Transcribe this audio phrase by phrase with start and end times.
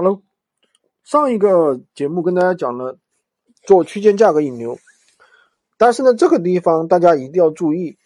[0.00, 0.22] Hello，
[1.02, 3.00] 上一个节目跟大家讲了
[3.66, 4.78] 做区间价格引流，
[5.76, 7.98] 但是呢，这个地方大家一定要注意，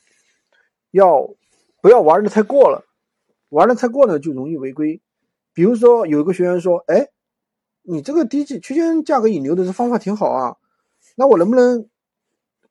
[0.91, 1.29] 要
[1.83, 2.87] 不要玩的太过了？
[3.51, 5.03] 玩的太过了就容易违规。
[5.53, 7.09] 比如说有一个学员说：“哎，
[7.83, 10.57] 你这个低级区间价格引流的这方法挺好啊，
[11.15, 11.91] 那我能不能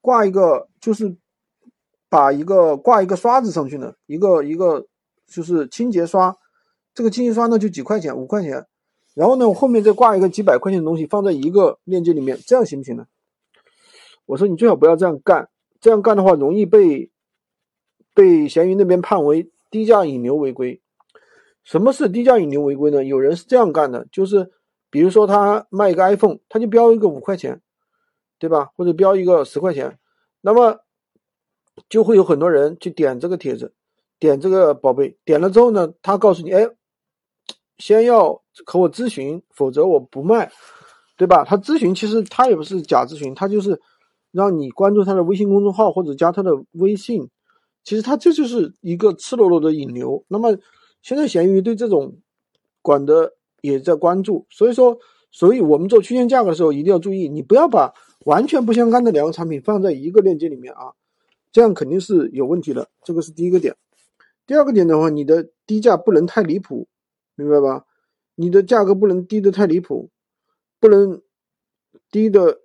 [0.01, 1.15] 挂一个，就是
[2.09, 3.93] 把一个挂一个刷子上去呢？
[4.07, 4.87] 一个一个
[5.27, 6.35] 就是清洁刷，
[6.95, 8.65] 这个清洁刷呢就几块钱，五块钱。”
[9.13, 13.05] 然后呢，我后面再挂一个几百块钱的东西放在一个链接里面，这样行不行呢？
[14.25, 15.49] 我说你最好不要这样干，
[15.81, 17.11] 这样干的话容易被
[18.13, 20.81] 被闲鱼那边判为低价引流违规。
[21.63, 23.03] 什么是低价引流违规呢？
[23.03, 24.49] 有人是这样干的，就是
[24.89, 27.61] 比如说他卖一个 iPhone，他就标一个五块钱，
[28.39, 28.71] 对吧？
[28.77, 29.99] 或者标一个十块钱，
[30.39, 30.79] 那么
[31.89, 33.73] 就会有很多人去点这个帖子，
[34.19, 36.69] 点这个宝贝，点了之后呢，他告诉你，哎。
[37.77, 40.51] 先要和我咨询，否则我不卖，
[41.17, 41.43] 对吧？
[41.43, 43.79] 他咨询其实他也不是假咨询，他就是
[44.31, 47.29] 让你关注他的微信公众号或者加他的微信，
[47.83, 50.23] 其实他这就是一个赤裸裸的引流。
[50.27, 50.57] 那么
[51.01, 52.17] 现在闲鱼对这种
[52.81, 54.97] 管的也在关注，所以说，
[55.31, 57.93] 所以我们做区间价格的时候一定要注意，你不要把
[58.25, 60.91] 完全不相干的两个产品放在一个链接里面啊，
[61.51, 62.89] 这样肯定是有问题的。
[63.03, 63.75] 这个是第一个点。
[64.45, 66.87] 第二个点的话，你的低价不能太离谱。
[67.35, 67.85] 明白吧？
[68.41, 70.09] 你的价格不能低的太离谱，
[70.79, 71.21] 不能
[72.09, 72.57] 低的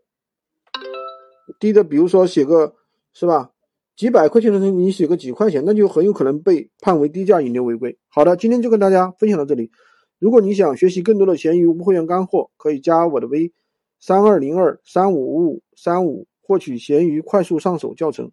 [1.61, 2.75] 低的，比如说写个
[3.13, 3.51] 是吧？
[3.95, 7.99] 几百块钱的东西，你写个几块钱，那就很有可能被判为低价引流违规。
[8.09, 9.71] 好的，今天就跟大家分享到这里。
[10.19, 13.53] 如果你想学习更多的闲鱼无会员干货，可以加我的微
[14.01, 18.31] 三二零二三五五五三五，获取闲鱼快速上手教程。